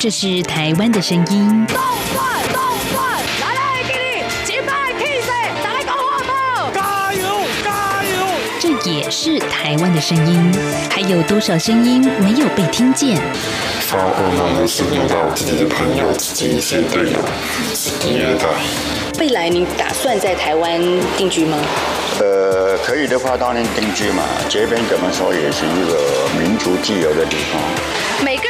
[0.00, 1.66] 这是台湾的声音。
[1.66, 1.76] 动
[2.14, 5.28] 转动转，来来给你击败 K 死，
[5.62, 6.72] 打来讲话不？
[6.74, 7.22] 加油
[7.62, 8.24] 加油！
[8.58, 10.50] 这也是台湾的声音。
[10.90, 13.20] 还有多少声音没有被听见？
[13.80, 17.18] 发噩梦的是梦到自己的朋友、自己一些队友
[17.74, 18.46] 是虐待。
[19.18, 20.80] 未来你打算在台湾
[21.18, 21.58] 定居吗？
[22.20, 24.22] 呃，可以的话当然定居嘛。
[24.48, 27.60] 这边怎么说也是一个民族自由的地方。
[28.24, 28.49] 每个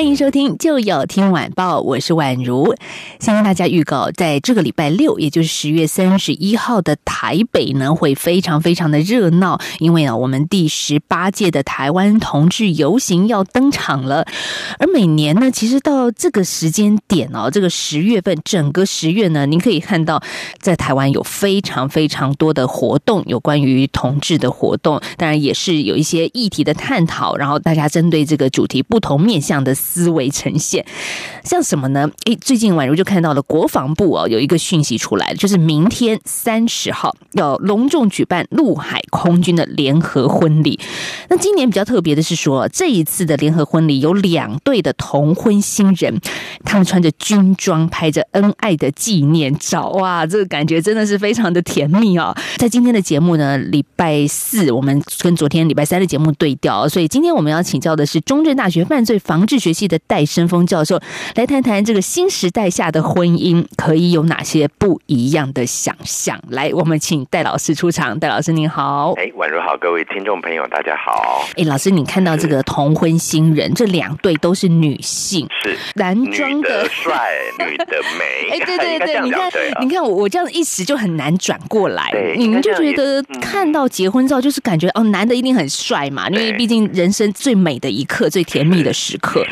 [0.00, 2.74] 欢迎收听《就有听晚报》，我是宛如。
[3.18, 14.26] 先跟大家预告，在这个礼拜六，也就是十月三十一号的台北呢，会非常非常的热闹，因为呢，我们第十八届的台湾同志游行要登场了。
[14.78, 20.22] 而每年呢，其实到这个时间点哦，这个十月份，整个十月呢，您可以看到，
[20.58, 30.86] 在台湾有非常非常多的活动，有关于同志的活动，当然也是有一些议题的探讨，然后大家针对这个主题不同面向的思维呈现，
[31.42, 32.08] 像什么呢？
[32.26, 40.78] 诶，最近宛如就看到了国防部哦，有一个讯息出来，就是明天三十号要隆重举办陆海空军的联合婚礼。
[41.28, 46.20] 那今年比较特别的是说，这一次的联合婚礼有两对的同婚新人，
[46.64, 52.32] 他们穿着军装拍着恩爱的纪念照，哇，这个感觉真的是非常的甜蜜哦。
[52.58, 61.00] 在今天的节目呢，礼拜四我们跟昨天礼拜三的节目对调，所以今天我们要请教的是中正大学犯罪防治学系的戴生峰教授，
[61.36, 66.38] 来谈谈这个新时代下的婚姻可以有哪些不一样的想象。
[66.50, 68.18] 来，我们请戴老师出场。
[68.18, 71.46] 戴老师您好，哎，宛如好，各位听众朋友大家好。
[71.56, 77.86] 哎，老师，你看到这个同婚新人，这两对都是女性，是男装女的帅，女的
[78.18, 78.50] 美。
[78.52, 79.50] 哎，对对 对，你看
[79.80, 89.46] 你看我我这样一时就很难转过来对，你们就觉得看到结婚照就是感觉哦，男的一定很帅嘛，因为毕竟人生最美的一刻、最甜蜜的时刻。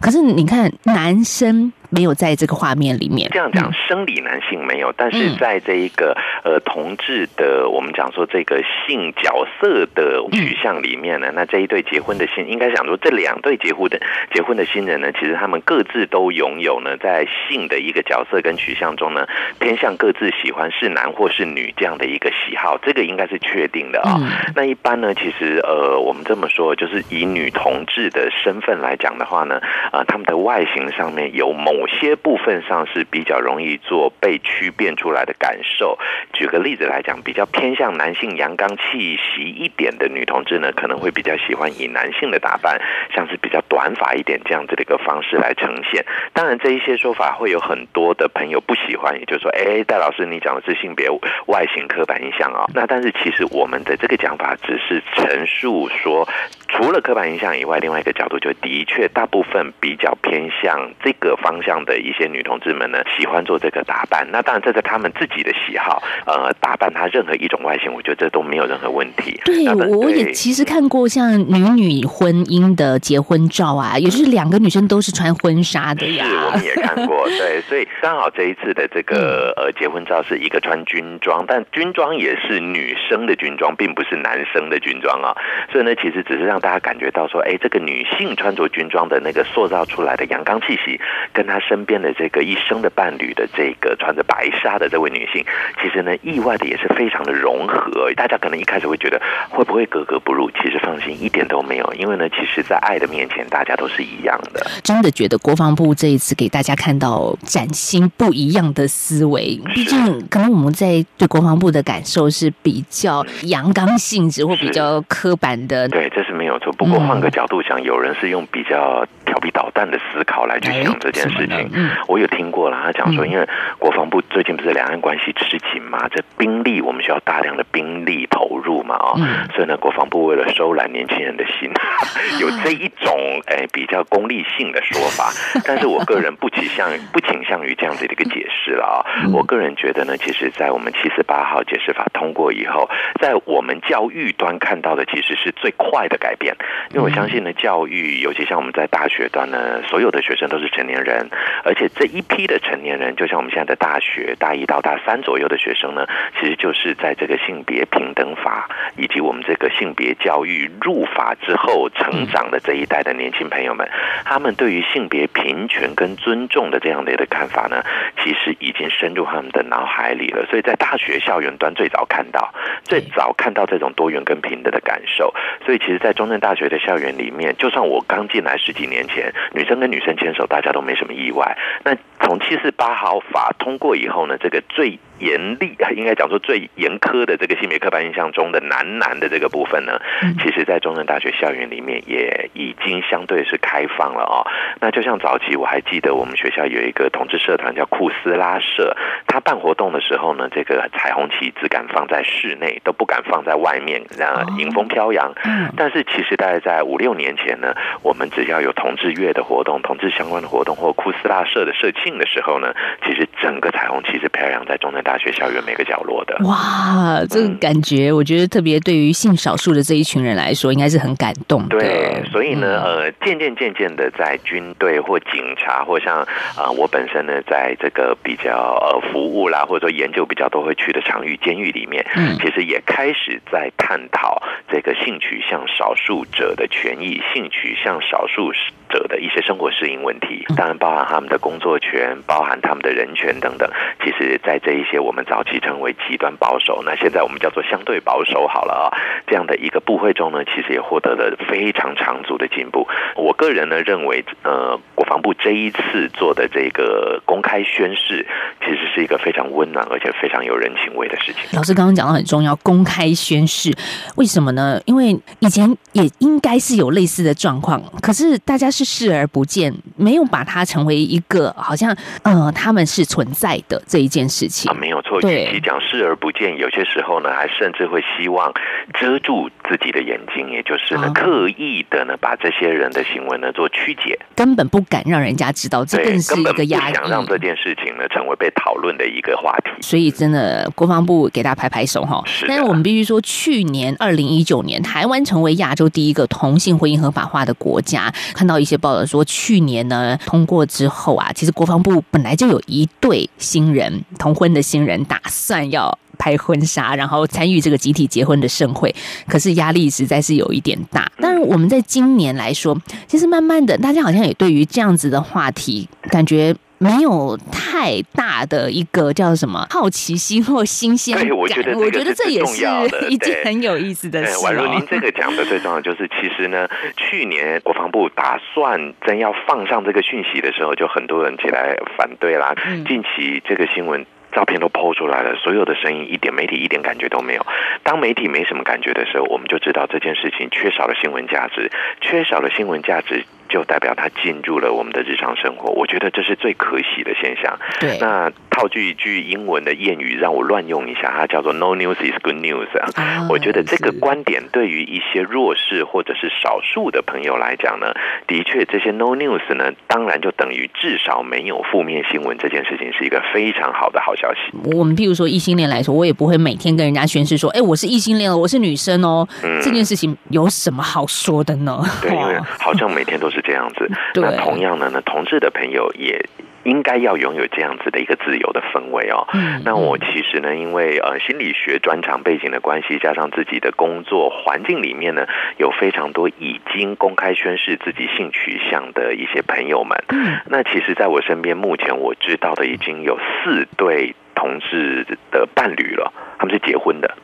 [0.00, 5.34] 可是你看，男生没有在这个画面里面，这样讲嗯，生理男性没有，但是嗯。
[5.44, 14.00] 在这一个呃同志的我们讲说这个性角色的取向里面呢，那这一对结婚的新，应该讲说这两对结婚的
[14.32, 19.26] 结婚的新人呢，其实他们各自都拥有呢，在性的一个角色跟取向中呢，
[19.58, 24.52] 偏向各自喜欢是男或是女这样的一个喜好，这个应该是确定的啊、嗯。
[24.54, 29.60] 那一般呢，其实呃，我们这么说，就是以女同志的身份来讲的话呢，
[29.92, 35.98] 呃，他们的外形上面有某有些部分上是比较容易做被区辨出来的感受。
[36.32, 42.80] 举个例子来讲，比较偏向男性阳刚气息一点的女同志呢，可能会比较喜欢以男性的打扮，
[43.14, 46.02] 像是比较短发一点这样子的一个方式来呈现。
[46.32, 51.10] 当然，这一些说法会有很多的朋友不喜欢，也就是说，哎，戴老师你讲的是性别
[51.48, 56.26] 外形刻板印象啊、那但是其实我们的这个讲法只是陈述说，
[56.68, 64.26] 除了刻板印象以外，另外一个角度就的确大部分比较偏向这个方向的一些女同志们呢，喜欢做这个打扮。
[64.30, 69.40] 那当然这是他们自己的喜好，呃，打扮她任何一种外形，我觉得这都没有任何问题。
[69.44, 76.26] 对，我也其实看过像女女婚姻的结婚照啊，也就是两个女生都是穿婚纱的呀。
[76.26, 85.34] 是，我们也看过，对，所以刚好这一次的这个嗯呃结婚照是一个穿军装，但军装也是女生的军装，并不是男生的军装啊。
[85.72, 91.00] 所以呢，其实只是让大家感觉到说，哎，这个女性穿着军装的那个塑造出来的阳刚气息，
[91.32, 95.44] 跟她身边的这个一生的伴侣的这个穿着白纱的这位女性，
[95.82, 98.12] 其实呢，意外的也是非常的融合。
[98.16, 99.20] 大家可能一开始会觉得
[99.50, 104.64] 会不会格格不入，其实放心，一点都没有，因为呢，其实在爱的面前，大家都是一样的。
[104.82, 115.88] 真的觉得国防部这一次给大家看到崭新不一样的思维，毕竟可能我们在对国防部的感受是比较阳刚性质或比较刻板的。
[115.88, 116.72] 对，这是没有错。
[116.74, 121.90] 不过嗯换个角度想，有人是用比较调皮捣蛋的思考来去哎想这件事嗯。
[122.08, 123.30] 我有听过啦，他讲说，嗯。
[123.30, 123.48] 因为
[123.78, 129.48] 国防部最近不是两岸关系吃紧嘛，这兵力我们需要大量的兵力投入嘛，哦，嗯。
[129.54, 131.70] 所以呢，国防部为了收揽年轻人的心，
[132.40, 133.14] 有这一种
[133.46, 135.30] 哎比较功利性的说法。
[135.66, 139.32] 但是我个人不倾向于不倾向于这样子的一个解释了啊、嗯。
[139.32, 142.88] 我个人觉得呢，其实，在我们七十八号解释法通过以后，
[143.20, 146.54] 在我们教育端看到的其实是最快的改变，
[146.90, 151.28] 因为我相信呢，教育尤其像我们在大学端呢，所有的学生都是成年人，
[151.64, 156.06] 而且这一批的成年人，就像我们现在的大学大一到大三左右的学生呢，
[156.38, 163.88] 其实就是在这个性别平等法以及我们这个性别教育入法之后成长的这一代的年轻朋友们，
[164.24, 167.82] 他们对于性别平权跟尊重的这样的一个看法呢，
[168.22, 170.44] 其实已经深入他们的脑海里了。
[170.46, 172.52] 所以在大学校园端最早看到，
[172.84, 175.32] 最早看到这种多元跟平等的感受。
[175.64, 181.56] 所以其实，在中正大学的校园里面，就算我刚进来十几年前，女生跟女生牵手，大家都没什么意外。
[181.84, 190.00] 那从七十八号法通过以后呢，这个最严厉， 应该讲说最严苛的这个性别刻板印象中的男男的这个部分呢，
[190.42, 194.46] 其实在中正大学校园里面也已经相对是开放了哦。
[194.80, 198.96] 那就像早期我还记得我们学校有一个同志社团叫库斯拉社，
[199.26, 205.32] 他办活动的时候呢，这个彩虹旗只敢放在室内，都不敢放在外面，让迎风飘扬。
[205.76, 212.74] 但是其实大概在五六年前呢，我们只要有同志月的活动、同志相关的活动或库斯拉社的社庆的时候呢，
[213.04, 216.36] 其实整个彩虹旗是飘扬在中正大学校园每个角落的。
[216.44, 221.78] 哇，这个感觉，我觉得特别对于性少数的这一群人来说，应该是很感动的。
[221.78, 226.16] 对，所以呢，呃，渐渐渐渐的，在军队或警察，或像
[226.56, 234.42] 啊、我本身呢，在这个比较呃服务啦，或者说研究比较都会去的场域监狱里面，嗯其实也开始在探讨
[234.72, 238.50] 这个性取向少数者的权益，性取向少数
[238.94, 243.68] 者的一些生活适应问题，当然包含他们的工作权，包含他们的人权等等。
[244.04, 248.86] 其实，在这一些我们早期称为极端保守，那现在我们叫做相对保守好了啊、
[249.26, 252.86] 这样的一个部会中呢，其实也获得了非常长足的进步。
[253.16, 258.24] 我个人呢认为，呃，国防部这一次做的这个公开宣誓，
[258.60, 261.42] 其实是一个非常温暖而且非常有人情味的事情。
[261.52, 263.72] 老师刚刚讲到很重要，公开宣誓，
[264.16, 264.80] 为什么呢？
[264.84, 274.74] 因为以前也应该是有类似的状况，可是大家是视而不见，没有把它成为一个好像呃他们是存在的这一件事情啊，。
[274.74, 275.20] 没有错。
[275.20, 278.52] 对与其讲视而不见，有些时候呢，还甚至会希望
[278.98, 287.38] 遮住自己的眼睛，也就是呢，啊刻意的呢，把这些人的行为呢做曲解，根本不敢让人家知道，这更，是一个压力想让这。
[287.44, 289.70] 件事情呢成为被讨论的一个话题。
[289.82, 292.46] 所以真的，国防部给大家拍拍手哈是。
[292.48, 298.10] 但是我们必须说，去年二零一九年，台湾成为亚洲第一个同性婚姻合法化的国家。
[298.34, 305.98] 看到一些报道说，去年呢通过之后啊，其实国防部本来就有一对新人同婚的新人打算要。
[306.16, 308.94] 拍婚纱，然后参与这个集体结婚的盛会，
[309.26, 311.10] 可是压力实在是有一点大。
[311.18, 321.24] 但是我们在今年来说，其实慢慢的，大家好像也对于这样子的话题，感觉没有太大的一个叫什么好奇心或新鲜感。
[321.24, 322.66] 对我觉得这个我觉得这也是
[323.08, 324.86] 一件很有意思的对，事宛如您哦。
[324.90, 332.54] 这个讲的最重要的就是，其实呢，去年国防部打算真要放上这个讯息的时候，就很多人起来反对啦。
[332.66, 334.04] 嗯近期这个新闻。
[334.34, 337.46] 照片都抛出来了，所有的声音一点媒体一点感觉都没有。
[337.84, 341.70] 当媒体没什么感觉的时候，我们就知道这件事情缺少了新闻价值，
[342.00, 343.24] 缺少了新闻价值，
[343.54, 345.70] 就代表它进入了我们的日常生活。
[345.70, 347.56] 我觉得这是最可喜的现象。
[347.78, 352.90] 对，那套句一句英文的谚语，让我乱用一下，它叫做 “No news is good news” 啊。
[352.96, 357.94] 啊我觉得这个观点对于一些弱势或者是少数的朋友来讲呢，
[358.26, 364.40] 的确这些 no news 呢，当然就等于至少没有负面新闻这件事情是一个非常好的好消息。
[364.76, 369.26] 我们譬如说异性恋来说，我也不会每天跟人家宣誓说，哎，我是异性恋哦，我是女生哦。
[369.44, 371.80] 嗯这件事情有什么好说的呢？
[372.02, 373.88] 对，因为 好像每天都是这样子。
[374.14, 376.26] 那同样的呢，同志的朋友也。
[376.64, 379.28] 应该要拥有这样子的一个自由的氛围哦。
[379.34, 385.26] 嗯那我其实呢，因为呃心理学专长背景的关系，加上自己的工作环境里面呢，
[385.58, 390.02] 有非常多已经公开宣示自己性取向的一些朋友们。
[390.08, 397.14] 嗯那其实，在我身边目前我知道的已经有四对同志的伴侣了，他们是结婚的。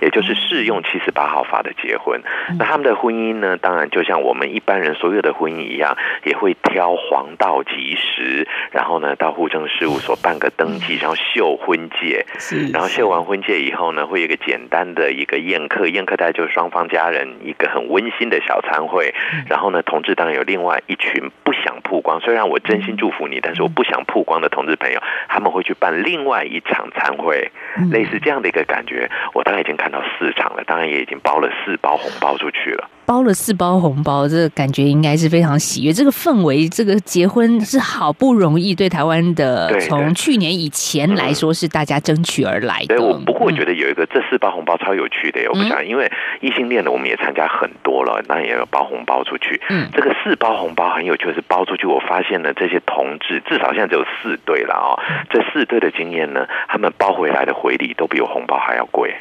[0.00, 2.20] 也就是适用七十八号法的结婚，
[2.58, 3.56] 那他们的婚姻呢？
[3.56, 12.24] 当然就像我们一般人所有的婚姻一样，也会挑黄道吉时，然后呢到户政事务所办个登记，然后秀婚戒，
[12.72, 19.14] 然后秀完婚戒以后呢，会有一个简单的一个宴客，宴客大概就是双方家人一个很温馨的小餐会。
[19.48, 27.50] 然后呢，同志当然有另外一群不想曝光，虽然我真心祝福你，但是我不想曝光的同志朋友，他们会去办另外一场餐会，
[27.90, 29.10] 类似这样的一个感觉。
[29.32, 32.88] 我大概已经看到四场了，当然也已经包了四包红包出去了。
[33.06, 35.92] 包了四包红包，这个感觉应该是非常喜悦。
[35.92, 42.96] 这个氛围，这个结婚是好不容易对台湾的，从去年以前来说是大家争取而来的。
[42.96, 46.10] 对，我不过我觉得得有一个这四包红包超有趣的，我不想，因为
[46.40, 49.60] 异性恋的我们也参加很多了，那也有包红包出去。
[49.68, 54.98] 嗯这个四包红包很有趣的是包出去，我发现呢，这些同志至少现在只有四对了哦，
[55.30, 59.14] 这四对的经验呢，他们包回来的回礼都比我红包还要贵。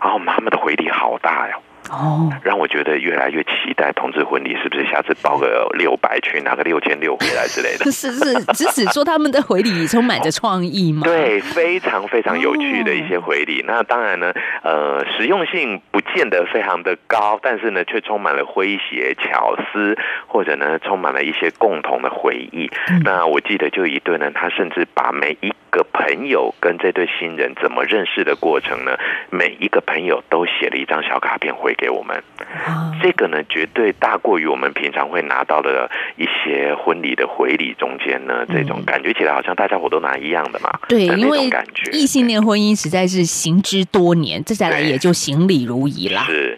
[0.00, 1.56] 然后他们的回礼好大呀，
[1.90, 7.90] 哦，让我觉得越来越期待同志婚礼是不是下次包个六百去拿个六千六回来之类的。
[7.90, 13.62] 是 是，只是说他们的回礼充满着创意嘛？，对，非常非常有趣的一些回礼。
[13.66, 14.32] 那当然呢，
[14.62, 19.96] 呃，实用性不见得非常的高，但是呢，却充满了诙谐、巧思，
[20.26, 22.70] 或者呢，充满了一些共同的回忆。
[23.04, 28.92] 那我记得就一对呢，他甚至把每一个朋友跟这对新人怎么认识的过程呢，
[29.30, 32.22] 每一个朋友都写了一张小卡片回给我们。
[32.64, 40.70] 啊这个呢，绝对大过于我们平常会拿到的一些婚礼的回礼中间呢，这种感觉起来好像大家伙都拿一样的嘛。
[40.88, 46.24] 对，因为种感觉异性恋婚姻实在是行之多年，这下来也就行礼如仪啦。
[46.26, 46.56] 是，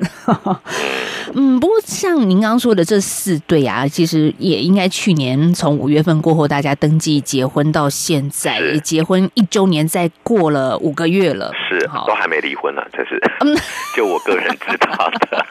[1.35, 11.53] 嗯，不过像您刚刚说的这四对啊，其实也应该去年从五月份过后，大家登记结婚到现在，也结婚一周年，再过了五个月了。
[11.69, 13.21] 是好都还没离婚呢，这是
[13.97, 15.47] 就我个人知道的。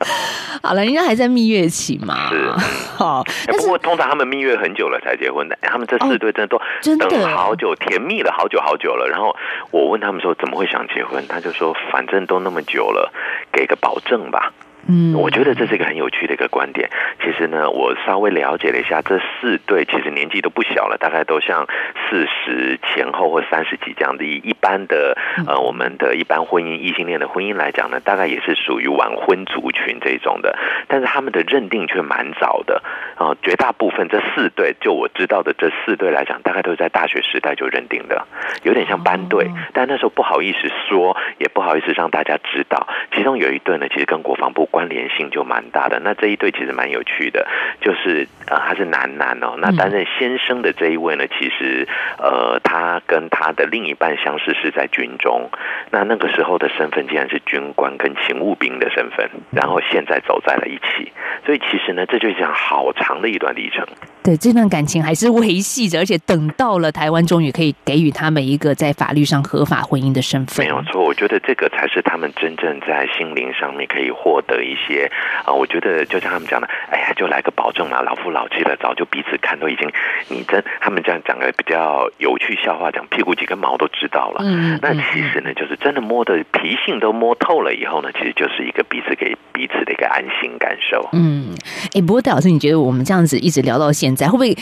[0.62, 2.28] 好了，人家还在蜜月期嘛。
[2.30, 2.50] 是
[2.96, 9.08] 好，哎但是不过通常他们蜜月很久了才结婚的，哎他们这四对真的都真的等好久，甜蜜了好久好久了。
[9.08, 9.34] 然后
[9.72, 13.12] 我问他们说怎么会想结婚，他就说反正都那么久了，
[13.52, 14.52] 给个保证吧。
[14.88, 16.88] 嗯，我觉得这是一个很有趣的一个观点。
[17.22, 21.66] 其实呢，我稍微了解了一下，这四对其实年纪都不小了，大概都像
[22.08, 24.24] 四十前后或三十几这样的。
[24.24, 30.56] 以一般的呃，我们的一般婚姻异性恋的婚姻来讲呢，大概也是属于晚婚族群这种的。
[30.88, 32.82] 但是他们的认定却蛮早的
[33.16, 38.26] 啊、绝大部分这四对，就我知道的这四对来讲，大概都是在大学时代就认定的，
[38.62, 39.50] 有点像班队。
[39.74, 40.58] 但那时候不好意思
[40.88, 42.88] 说，也不好意思让大家知道。
[43.14, 46.00] 其中有一对呢，其实跟国防部关联性就蛮大的。
[46.00, 47.46] 那这一对其实蛮有趣的，
[47.80, 51.86] 就是呃他是男男哦，那担任先生的这一位呢，其实
[52.18, 55.50] 呃他跟他的另一半相识是在军中，
[55.90, 61.12] 那那个时候的身份竟然是军官跟勤务兵的身份，然后现在走在了一起。
[61.44, 63.84] 所以其实呢，这就是讲好长的一段历程。
[64.22, 70.66] 对这段感情还是维系着，而且等到了台湾终于可以给予他们一个在法律上合法婚姻的身份。
[70.66, 75.10] 没有错，我觉得这个才是他们真正在心灵上面可以获得一些
[75.44, 79.90] 啊、我觉得就像他们讲的，哎呀，就来个保证嘛，老夫老妻了，早就彼此看都已经，
[80.28, 84.42] 你真他们这样讲个比较有趣笑话，讲屁股几根毛都知道了。
[84.44, 91.08] 嗯，那嗯其实呢，就是真的摸的脾性都摸透了以后呢，其实就是一个彼此给彼此的一个安心感受。
[91.12, 91.54] 嗯，
[91.94, 94.56] 哎，不过戴老师，你觉得我们这样子一直聊到现在，会不会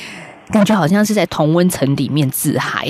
[0.50, 2.88] 感觉好像是在同温层里面自嗨？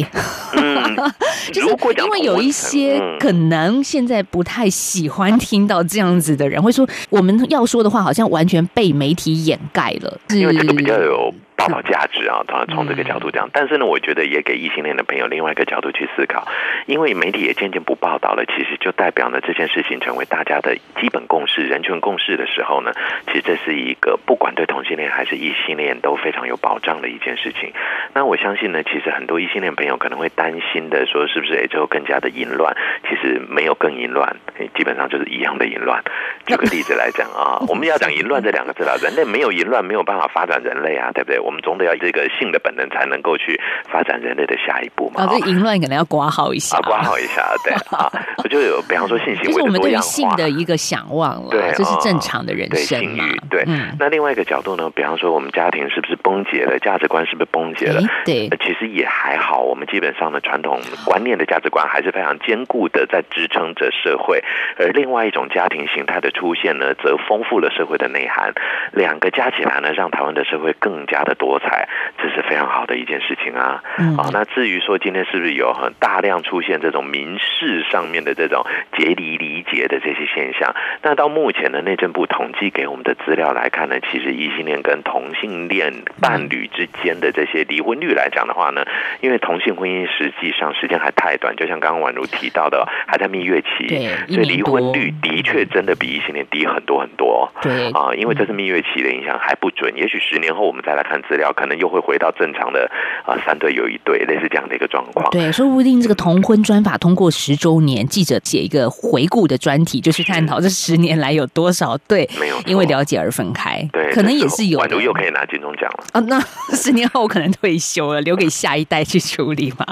[0.53, 0.97] 嗯，
[1.53, 16.47] 就是因为有一些可能现在不太喜欢听到这样子的人，会说我们要说的话好像完全被媒体掩盖了，因为这个比较有报道价值啊，从从这个角度讲，但是呢，我觉得也给异性恋的朋友另外一个角度去思考，
[16.87, 22.93] 因为媒体也渐渐不报道了，其实就代表呢这件事情成为大家的基本共识、人权共识的时候呢，
[23.27, 27.73] 其实这是一个不管对同性恋还是异性恋都非常有保障的一件事情。
[28.15, 32.73] 那我相信呢，其实很多异性恋朋友可能会担心的说，是不是哎之后更加的淫乱？
[33.03, 36.01] 其实没有更淫乱，哎基本上就是一样的淫乱。
[36.47, 41.41] 举个例子来讲啊，我们要讲淫乱这两个字了，人类没有淫乱，没有办法发展人类啊，对不对？
[41.49, 45.23] 我们总得要这个性的本能才能够去发展人类的下一步嘛。
[45.23, 48.13] 啊，啊这淫乱可能要刮号一下啊，，刮号一下， 对啊，
[48.45, 49.97] 我就有，比方说性行为就是我们对于。
[50.09, 53.63] 性的一个想望了，对这是啊正常的人对生欲，，对。
[53.67, 58.01] 嗯，那另外一个角度呢，比方说我们家庭是不是崩解了，价值观是不是崩解了？
[58.25, 64.43] 对呃，其实也还好，我们基本上的传统观念的价值观还是非常坚固的，在支撑着社会。
[64.79, 68.53] 而另外一种家庭形态的出现呢，则丰富了社会的内涵。
[68.93, 73.83] 两个加起来呢，让台湾的社会更加的多彩，这是非常好的一件事情啊。
[73.99, 78.67] 嗯啊，那至于说今天是不是有很大量出现这种民事上面的这种
[78.97, 88.85] 结离离结的这些现象，那到目前的内政部统计给我们的资料来看呢，其实异性恋跟同性恋伴侣之间的这些离婚率来讲的话呢，
[89.21, 97.51] 因为同性婚姻实际上时间还太短，就像刚刚宛如提到的，还在蜜月期，对所以离婚率的确真的比异性恋低很多很多。
[97.63, 102.91] 对啊，因为这是蜜月期的影响还不准，也许十年后我们再来看资料，可能又会回到正常的
[103.25, 105.31] 啊三对有一对，类似这样的一个状况。
[105.31, 109.69] 对，说不定这个同婚专法通过十周年，记者写一个回顾的专。
[109.69, 116.05] 专题，就去探讨这十年来有多少对没有因为了解而分开，对，可能也是有的宛如又可以拿金钟奖了。
[116.13, 116.21] 啊。
[116.21, 116.41] 那
[116.75, 119.85] 十年后我可能退休了，留给下一代去处理嘛。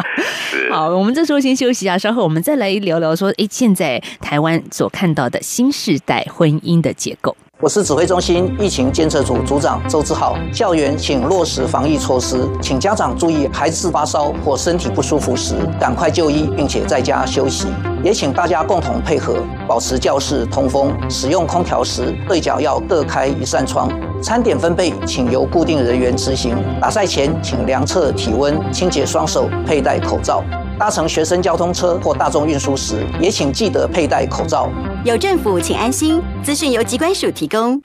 [0.50, 7.37] 是，好，我们这时候先休息一下，稍后我们再来聊聊说，哎，现在台湾所看到的新世代婚姻的结构。
[7.58, 10.36] 我是指挥中心疫情监测组组长周志浩。
[10.52, 17.68] 校园请落实防疫措施，请家长注意，孩子发烧或身体不舒服时，赶快就医，并且在家休息。
[18.04, 20.92] 也请大家共同配合，保持教室通风。
[21.08, 23.90] 使用空调时，对角要各开一扇窗。
[24.22, 26.54] 餐点分配请由固定人员执行。
[26.78, 30.44] 打赛前请量测体温，清洁双手，佩戴口罩。
[30.78, 34.68] 搭乘学生交通车或大众运输时，也请记得佩戴口罩。
[35.04, 36.23] 有政府，请安心。
[36.42, 37.80] 资讯由机关署提供。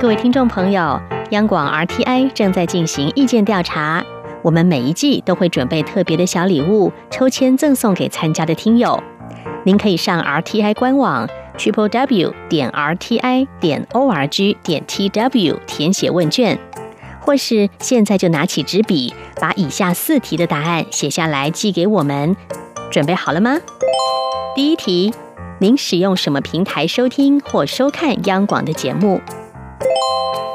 [0.00, 4.04] 各位听众朋友，央广 RTI 正在进行意见调查，
[4.42, 9.00] 我们每一季都会准备特别的小礼物，抽签赠送给参加的听友。
[9.64, 16.58] 您可以上 RTI 官网 triple w 点 RTI 点 org 点 tw 填写问卷，
[17.22, 22.36] 或是现在就拿起纸笔，把以下四题的答案写下来寄给我们。
[22.90, 23.58] 准备好了吗？
[24.54, 25.14] 第一题，
[25.60, 29.20] 您使用什么平台收听或收看央广的节目？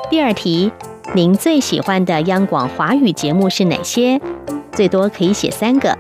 [0.10, 0.72] 第二题，
[1.16, 4.22] 您最喜欢的央广华语节目是哪些？
[4.72, 5.98] 最多可以写三个。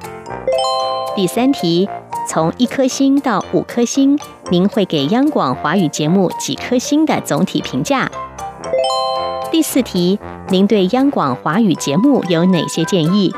[1.15, 1.89] 第三题，
[2.27, 4.19] 从一颗星到五颗星，
[4.51, 8.12] 您会给央广华语节目几颗星的总体评价？
[9.50, 10.19] 第四题，
[10.50, 13.34] 您对央广华语节目有哪些建议？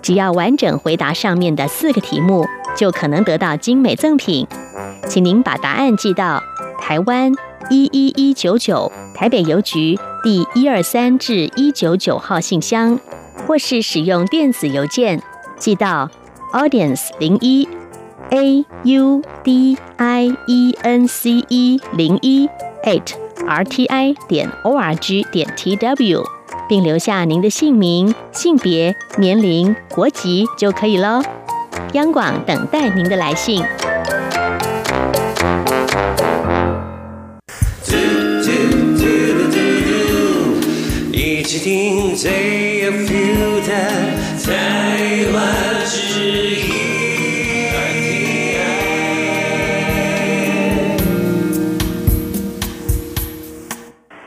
[0.00, 4.46] 只要完整回答上面的四个题目，就可能得到精美赠品。
[5.06, 6.42] 请您把答案寄到
[6.80, 7.30] 台湾
[7.68, 12.98] 一一一九九台北邮局第一二三至一九九号信箱，
[13.46, 15.20] 或是使用电子邮件
[15.58, 16.08] 寄到
[16.54, 17.68] audience 零一
[18.30, 22.48] a u d i e n c e 零一
[22.84, 23.12] eight
[23.44, 26.22] r t i 点 o r g 点 t w，
[26.68, 31.22] 并留下您的姓名、性别、年龄、国籍就可以喽。
[31.92, 33.64] 央广等待您的来信。
[41.12, 43.72] 一起听最有 feel 的
[44.44, 46.75] 台湾之音。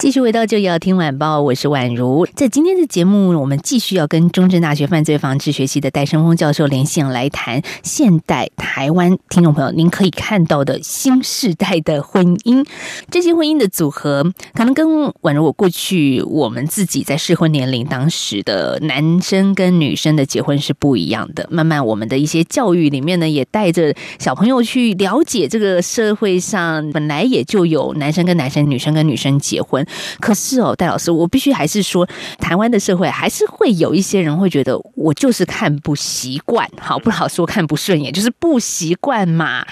[0.09, 2.25] 继续回到就要听晚报，我是宛如。
[2.33, 12.65] 在今天的节目，我们继续要跟中正大学犯罪防治学系的戴生峰教授连线来谈现代台湾听众朋友您可以看到的新世代的婚姻。
[13.11, 14.23] 这些婚姻的组合，
[14.55, 14.87] 可能跟
[15.21, 21.47] 宛如我过去我们自己在适婚年龄当时的男生跟女生的结婚是不一样的。
[21.51, 29.85] 慢慢我们的一些教育里面呢，也带着小朋友去了解这个社会上本来也就有男生跟男生、女生跟女生结婚。
[30.19, 32.07] 可是哦，戴老师，我必须还是说，
[32.39, 39.65] 台湾的社会还是会有一些人会觉得我就是看不习惯，好不好说看不顺眼，就是不习惯嘛。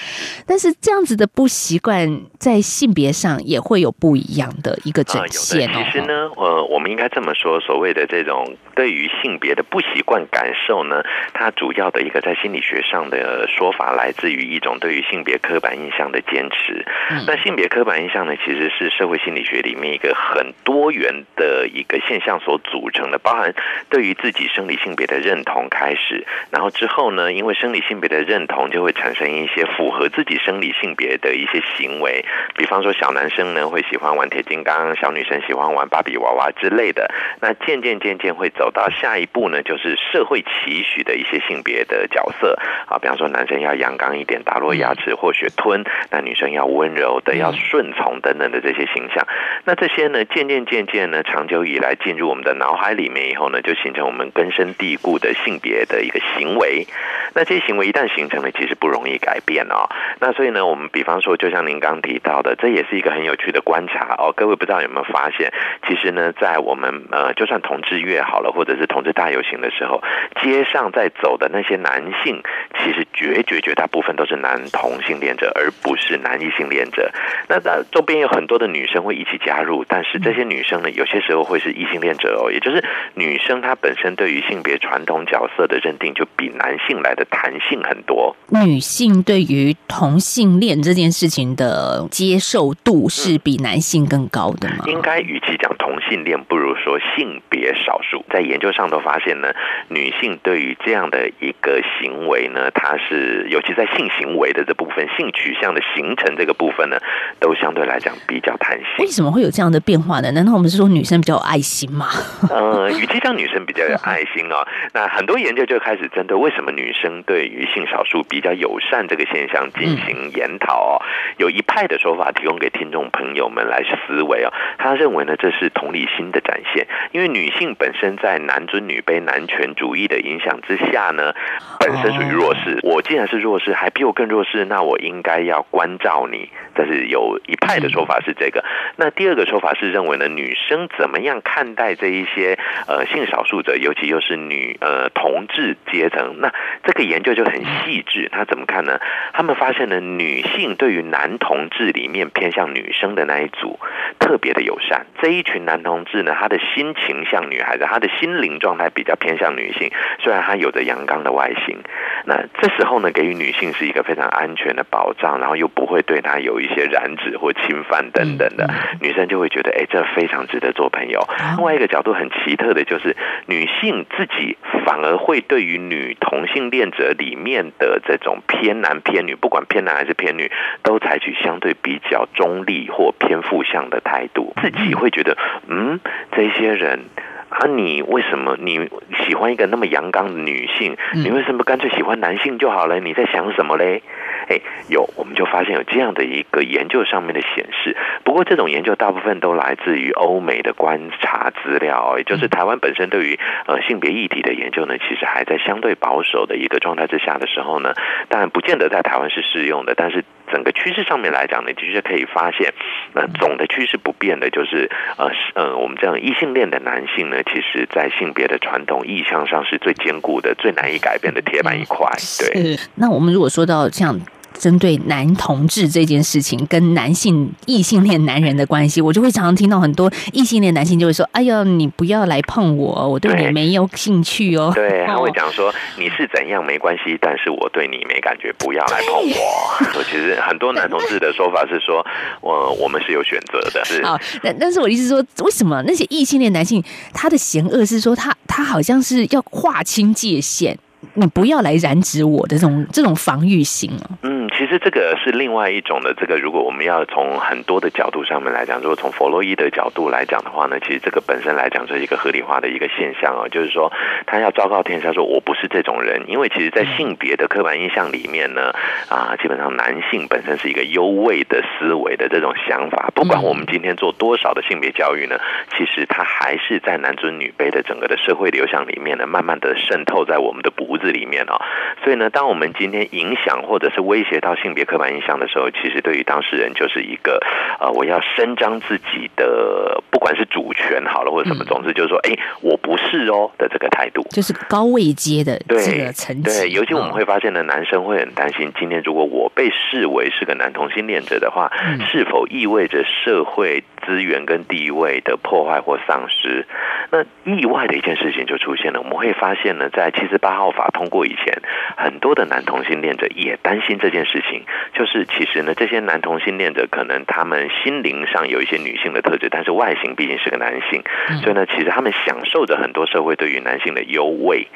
[0.45, 5.83] 但是这样子的不习惯，在性别上也会有不一样的一个展现哦。
[5.85, 11.01] 其实呢，呃，我们应该这么说，所谓的这种对于性别的不习惯感受呢，
[11.33, 16.85] 它主要的一个在心理学上的说法，来自于一种对于性别刻板印象的坚持。
[17.25, 23.53] 那性别刻板印象呢，其实是社会心理学里面一个很多元的一个现象所组成的，包含
[23.89, 32.25] 对于自己生理性别的认同开始，然后之后呢，因为生理性别的认同就会产生一些符合自己生理性别的一些行为，
[32.55, 37.09] 比方说小男生呢会喜欢玩铁金刚，小女生喜欢玩芭比娃娃之类的。
[37.39, 49.25] 那渐渐渐渐会走到下一步呢，就是社会期许的一些性别的角色啊，比方说男生要阳刚一点，打落牙齿或血吞，那女生要温柔的，要顺从等等的这些形象。
[49.65, 56.85] 那这些呢，渐渐渐渐呢，长久以来进入我们的脑海里面以后呢，就形成我们根深蒂固的性别的一个行为。
[57.33, 59.87] 那这些行为一旦形成了，其实不容易改变哦。
[60.19, 64.33] 那所以呢，我们比方说，就像您刚提到的，这也是一个很有趣的观察哦。
[64.35, 65.51] 各位不知道有没有发现，
[65.87, 70.01] 其实呢，在我们呃，就算同志月好了，或者是同志大游行的时候，
[70.41, 72.41] 街上在走的那些男性，
[72.79, 77.11] 其实绝绝绝大部分都是男同性恋者，而不是男异性恋者。
[77.47, 88.35] 那那周边有很多的女生会一起加入，但但是这些女生呢，有些时候会是异性恋者哦，也就是女生她本身对于性别传统角色的认定就比男性来的弹性很多。
[88.49, 94.85] 女性对于同性恋这件事情的接受度是比男性更高的吗？
[94.85, 98.23] 应该与其讲同性恋，不如说性别少数。
[98.31, 99.47] 在研究上都发现呢，
[99.87, 106.97] 女性对于这样的一个行为呢，它是尤其在性行为的这部分、性取向的形成这个部分呢，
[107.39, 108.85] 都相对来讲比较弹性。
[108.99, 110.29] 为什么会有这样的变化的？
[110.33, 112.07] 难道我们是说女生比较有爱心吗？
[112.51, 121.01] 呃，与其讲女生比较有爱心哦，那很多研究就开始针对为什么女生对于性少数比较友善这个现象进行研讨哦。
[121.37, 131.33] 有一派的说法提供给听众朋友们来思维哦，他认为呢，这是同理心的展现，因为女性本身在男尊女卑、男权主义的影响之下呢，
[131.79, 132.79] 本身属于弱势。
[132.83, 136.49] 我既然是弱势，还比我更弱势，那我应该要关照你。
[136.75, 138.63] 这是有一派的说法是这个。
[138.97, 146.35] 那第二个说法是认为呢，女生怎么样看待这一些呃性少数者，尤其又是女呃同志阶层？
[146.39, 146.51] 那
[146.83, 148.99] 这个研究就很细致，他怎么看呢？
[149.33, 153.79] 他们发现呢，女性对于男同志里面偏向女生的那一组
[154.19, 155.05] 特别的友善。
[155.21, 161.77] 这一群男同志呢，他的心情像女孩子，他的心灵状态比较偏向女性，虽然他有着阳刚的外形。
[162.25, 171.27] 那这时候呢，给予女性是一个非常安全的保障，然后又不会对她有一些染指或侵犯等等的，女生就会觉得，哎，这非常值得做朋友。
[171.55, 173.15] 另外一个角度很奇特的就是，
[173.47, 180.51] 女性自己反而会对于女同性恋者里面的这种偏男偏女，不管偏男还是偏女，
[180.83, 185.99] 都采取相对比较中立或偏负向的态度，自己会觉得，嗯，
[186.31, 187.05] 这些人。
[187.49, 188.89] 啊，你为什么你
[189.25, 190.97] 喜欢一个那么阳刚的女性？
[191.13, 192.99] 你为什么干脆喜欢男性就好了？
[192.99, 194.03] 你在想什么嘞？
[194.49, 197.95] 哎，有，我们就发现有这样的一个研究上面的显示。
[198.23, 207.93] 不过，这种研究大部分都来自于欧美的观察资料，也就是台湾本身对于呃性别议题的研究呢，其实还在相对保守的一个状态之下的时候呢，
[208.29, 209.95] 当然不见得在台湾是适用的。
[209.95, 212.73] 但是整个趋势上面来讲呢，的确可以发现，
[213.13, 222.09] 呃，总的趋势不变的就是呃呃，我们这样异性恋的男性呢，其实在性别的传统意向上是最坚固的、最难以改变的铁板一块。
[222.39, 224.19] 对，那我们如果说到像。
[224.59, 240.01] 针对男同志这件事情，跟男性异性恋男人的关系，我就会常常听到很多异性恋男性就会说：“哎呀，你不要来碰我，我对你没有兴趣哦。”对，他会讲说：“你是怎样没关系，但是我对你没感觉，不要来碰我。
[240.09, 242.05] ”其实很多男同志的说法是说
[242.41, 250.77] ：“我我们是有选择的。”是好，但但是我的意思说，为什么那些异性恋男性他的嫌恶是说他他好像是要划清界限？
[251.13, 254.17] 你不要来染指我的这种这种防御性哦。
[254.23, 256.13] 嗯，其实这个是另外一种的。
[256.13, 263.91] 这个如果我们要从很多的角度上面来讲，如果从弗洛伊德角度来讲的话呢，其实这个本身来讲是一个合理化的一个现象啊，就是说
[264.25, 268.73] 他要昭告天下说我不是这种人，因为其实，在性别的刻板印象里面呢，
[269.09, 273.11] 啊，基本上男性本身是一个优位的思维的这种想法。
[273.13, 275.37] 不管我们今天做多少的性别教育呢，
[275.77, 281.59] 其实他还是在男尊女卑的整个的社会流向里面呢，慢慢的渗透在我们的骨子里面哦。
[282.03, 287.39] 所以呢，当我们今天影响或者是威胁到性别刻板印象的时候，其实对于当事人就是一个
[287.79, 296.43] 呃，我要伸张自己的，不管是主权好了或者什么，总之就是说，哎，我不是哦的这个态度，就是高位阶的这个层级。
[296.43, 301.71] 对，尤其我们会发现呢，男生会很担心，今天如果我被视为是个男同性恋者的话，
[302.11, 306.65] 是否意味着社会资源跟地位的破坏或丧失？
[307.09, 311.51] 那意外的一件事情就出现了，我们会发现呢，在七十八号法通过以前，
[311.97, 314.61] 很多的男同性恋者也担心这件事情，
[314.93, 321.01] 就是其实呢，这些男同性恋者可能他们心灵上有一些女性的特质，但是外形毕竟是个男性，
[321.41, 324.67] 所以呢，其实他们享受着很多社会对于男性的优位，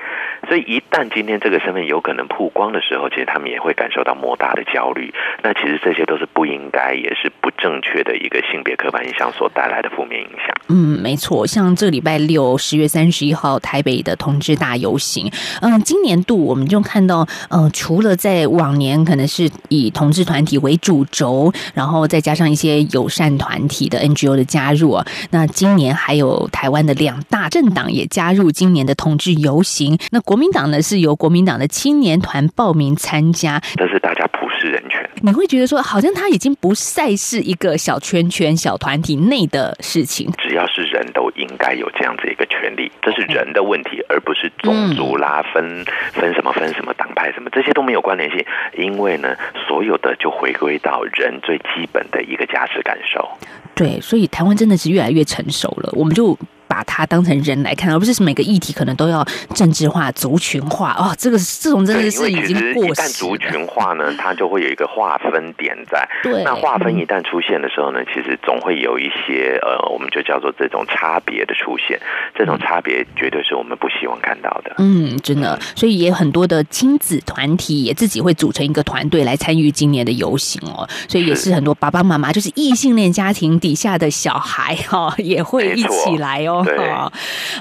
[0.47, 5.13] 所以一旦今天这个身份有可能曝光的时候，其实他们也会感受到莫大的焦虑。
[5.43, 10.55] 那其实这些都是不应该，也是不正确的一个性别刻板印象所带来的负面影响。
[10.69, 15.29] 嗯，没错，像这礼拜六十月三十一号台北的同志大游行，
[15.61, 29.99] 嗯，今年度我们就看到，呃，除了在往年可能是以同志团体为主轴，然后再加上一些友善团体的 NGO 的加入啊，那今年还有台湾的两大政党也加入今年的同志游行。
[30.11, 34.97] 那国民党呢是由国民党的青年团报名参加，这是大家普世人权。
[35.23, 40.70] 你会觉得说，好像他已经不再是一个小圈圈、小团体内的事情，只要是
[41.01, 45.83] 人都应该有这样子一个权利，这是人的问题，而不是种族啦、分
[46.13, 48.45] 分什么分什么党派什么，这些都没有关联性。
[48.77, 49.35] 因为呢，
[49.67, 53.27] 所有的就回归到人最基本的一个价值感受。
[53.73, 56.37] 对，所以台湾真的是越来越成熟了，我们就。
[56.71, 59.21] 把它当成人来看，而不是每个议题可能都要
[59.53, 61.13] 政治化、族群化哦。
[61.19, 62.89] 这个这种真的是已经过时。
[62.91, 66.07] 一旦族群化呢，它就会有一个划分点在。
[66.23, 66.45] 对。
[66.45, 71.99] 那划分一旦出现的时候呢，其实总会有一些呃，我们就叫做这种差别的出现。
[72.33, 74.75] 这种差别绝对是我们不希望看到的。
[74.77, 75.59] 嗯，真的。
[75.75, 80.87] 所以也很多的亲子团体也自己会组成一个团队来参与今年的游行哦。
[81.09, 86.60] 所以也是很多爸爸妈妈，就是异性恋家庭底下的小孩哈，也会一起来哦。
[86.65, 86.77] 对，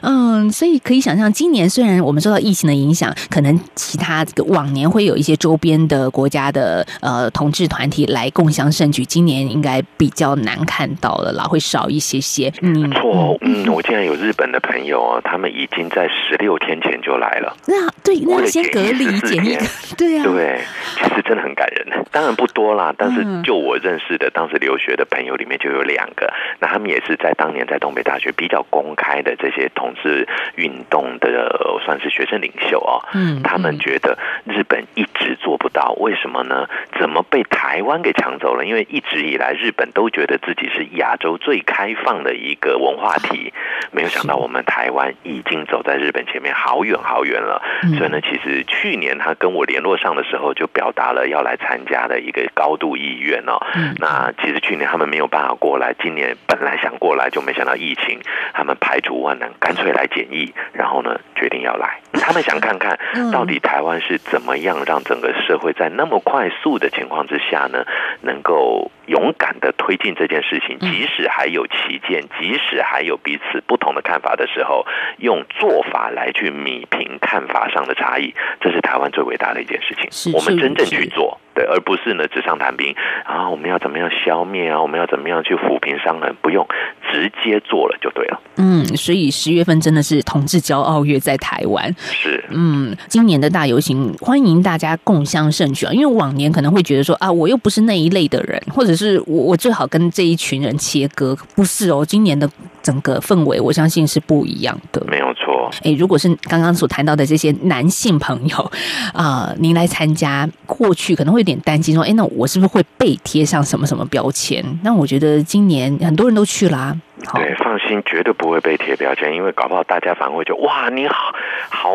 [0.02, 12.52] 嗯，所以可以想象，今年虽然我们受到疫情的影响，可能其他往年会有一些周边的国家的呃同志团体来共享盛举，今年应该比较难看到了啦，会少一些些。
[12.62, 17.56] 嗯，错，嗯，我竟然有日本的朋友啊，他们已经在十六天前就来了。
[17.66, 19.56] 那对，那先隔离检疫，
[19.96, 20.60] 对啊，对，
[20.96, 21.86] 其实真的很感人。
[22.10, 28.89] 当然不多啦，但是就我认识的当时留学的朋友里面就有两个，那他们也是在当年在东北大学比较公。
[28.94, 30.26] 开的这些同志
[30.56, 36.68] 运动的算是学生领袖哦，嗯，他们觉得日本一直做不到，为什么呢？
[36.98, 38.64] 怎么被台湾给抢走了？
[38.64, 43.52] 因为一直以来日本都觉得自己是亚洲最开放的一个文化体，
[43.92, 47.62] 没有想到我们台湾已经走在日本前面好远好远了。
[47.96, 53.58] 所以呢，其实去年他跟我联络上的时候，就表达了要来参加的一个高度意愿哦。
[53.98, 58.18] 那其实去年他们没有办法过来，今年本来想过来，就没想到疫情，
[58.52, 58.76] 他们。
[58.80, 62.00] 排除万难，干脆来检疫，然后呢，决定要来。
[62.12, 62.98] 他们想看看
[63.30, 67.84] 到底台湾是怎么样让整个社会在那么快速的情况之下呢，
[68.22, 70.78] 能够勇敢的推进这件事情。
[70.78, 74.84] 即使还有旗舰，即使还有彼此不同的看法的时候，
[75.18, 80.32] 用做法来去弭平看法上的差异，这是台湾最伟大的一件事情。
[80.34, 81.38] 我们真正去做。
[81.52, 82.94] 对，而不是呢纸上谈兵
[83.24, 83.50] 啊！
[83.50, 84.80] 我们要怎么样消灭啊？
[84.80, 86.32] 我们要怎么样去抚平伤痕？
[86.40, 86.64] 不用，
[87.10, 88.40] 直接做了就对了。
[88.56, 91.92] 嗯，所以十月份真的是同志骄傲月在台湾。
[92.00, 95.92] 是，嗯，今年的大游行欢迎大家共襄盛举啊！
[95.92, 101.36] 因为往年可能会觉得说啊，我又不是那一类的人，或者是我我最好跟这一群人切割。
[101.56, 102.48] 不是哦，今年的
[102.80, 105.04] 整个氛围，我相信是不一样的。
[105.10, 105.70] 没有错。
[105.82, 108.72] 哎，如果是刚刚所谈到的这些男性朋友
[109.12, 111.40] 啊，您来参加，过去可能会。
[111.40, 114.62] 有点担心说，哎，那我是不是会被贴上什么什么标签？
[114.82, 116.94] 那我觉得今年很多人都去啦。
[117.20, 121.34] 对，放心，绝对不会被贴标签，因为搞不好大家反而会觉得，哇，你好，
[121.70, 121.92] 好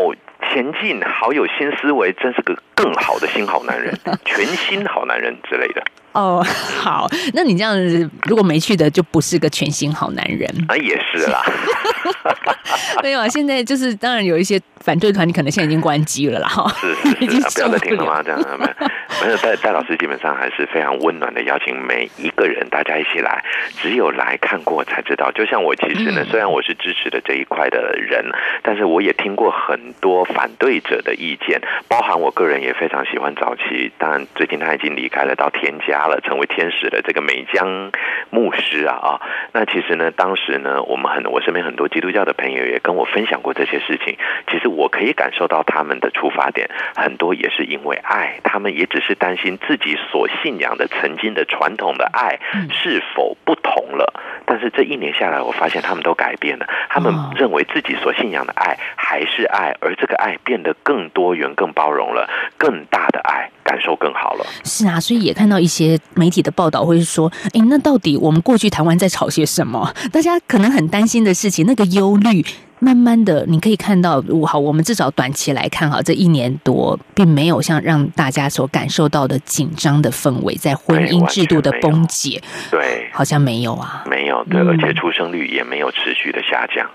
[0.51, 5.83] 前进，好有新思维，真是个更好的新好男人， 全新好男人之类的。
[6.15, 6.43] 哦，
[6.81, 11.43] 好，那你这样子，如果没去的，就不是个全新好男人啊，也是啦。
[13.03, 18.23] 没有啊，现在就是当然有一些反对团，你可能现在已经关机了啦，哈， 是是是，不要再听了吗？
[18.23, 19.37] 这样没有，没有。
[19.37, 23.43] 戴戴老师基本上还是非常温暖的，邀请每一个人大家一起来。
[23.81, 25.31] 只有来看过才知道。
[25.31, 28.25] 就像我其实呢，虽然我是支持的这一块的人，
[28.63, 33.91] 但是我也听过很多反对者的意见，包含我个人也非常喜欢早期。
[33.97, 37.91] 当然，最近他已经离开了，到天家了，成为天使的这个美江
[38.29, 39.21] 牧师啊啊。
[39.53, 44.17] 那其实呢，当时呢，我们很我身边很多基督教的朋友也跟我分享过这些事情。
[44.49, 52.39] 其实我可以感受到他们的出发点，很多也是因为爱，他们也只是担心自己所信仰的曾经的传统的爱
[52.71, 54.13] 是否不同了。
[54.45, 64.45] 但是这一年下来，我发现他们都改变了，他们认为自己所信仰的爱还是爱，而这个爱变得更多元、更包容了，更大的爱，感受更好了。
[64.63, 69.93] 是啊，所以也看到一些媒体的报道，会说：“诶，那到底我们过去台湾在吵些什么？
[70.11, 72.45] 大家可能很担心的事情，那个忧虑。”
[72.79, 86.85] 慢慢的，你可以看到，好，我们至少短期来看，哈，这一年多并没有像让大家所感受到的紧张的氛围，在婚姻制度的崩解，对，好像没有啊，没有，对，而且出生率也没有持续的下降，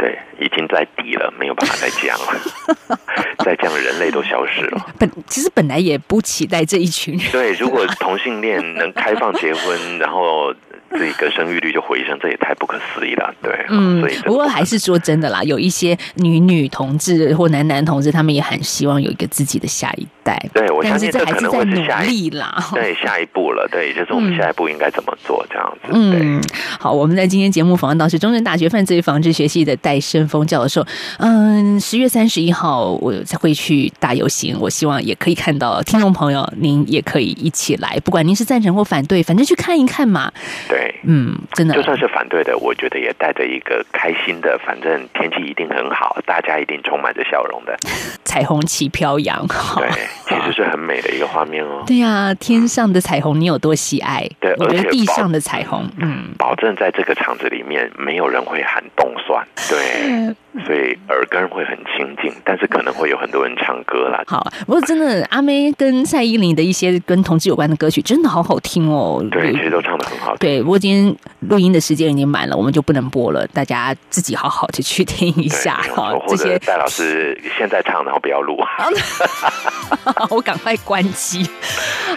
[0.00, 2.98] 对，已经在底了，没有办法再降了，
[3.44, 4.86] 再降人类都消失了。
[4.98, 10.54] 本其实本来也不期待这一群人，对，如果同性恋能开放结婚，然后。
[10.92, 13.64] 这个生育率就回升，这也太不可思议了，对。
[13.68, 20.48] 嗯，所以不过还是说真的啦，有一些女女同志或男男同志，他们也很希望有一个自己的下一代。
[20.54, 22.56] 对，我相信这可能会是下一啦。
[22.72, 25.90] 对，下一步了，对，就是我们下一步应该怎么做这样子。
[25.92, 26.40] 嗯，
[26.78, 30.86] 好，我们在今天节目访问到是中正大学犯罪防治学系的戴胜峰教授。
[31.18, 40.30] 嗯，十月三十一号我才会去大游行，我希望也可以看到听众朋友，您也可以一起来，不管您是赞成或反对，反正去看一看嘛。
[40.68, 40.94] 对。
[41.02, 47.74] 嗯，真的，就算是反对的，我觉得也带着一个开心的，反正天气一定很好，大家一定充满着笑容的。
[48.30, 49.44] 彩虹旗飘扬。
[49.76, 49.90] 对，
[50.28, 51.82] 其实是很美的一个画面哦。
[51.88, 54.24] 对呀、天上的彩虹你有多喜爱？
[54.38, 60.34] 对而且地上的彩虹，嗯，保证在这个场子里面没有人会喊动算，对，
[60.66, 64.22] 所以耳根会很清净，但是可能会有很多人唱歌啦。
[64.26, 64.46] 好。
[64.66, 69.24] 不过真的，阿妹跟蔡依林的一些跟同志有关的歌曲，真的好好听哦。
[69.30, 70.38] 对，其实都唱的很好听。
[70.38, 71.16] 对，不过今天
[71.48, 76.12] 录音的时间已经满了，我们就不能播了，大家自己好好的去听一下哈。
[76.26, 78.58] 或这些者戴老师现在唱，然后不要录。
[80.30, 81.48] 我赶快关机。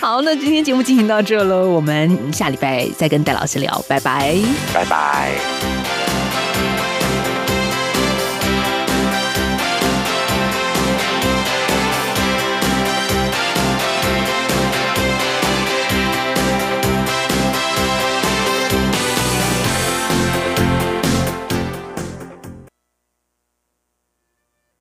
[0.02, 4.36] 好，那今天节目进行到这了，我们下礼拜再跟戴老师聊，拜拜。
[4.73, 6.12] 拜拜。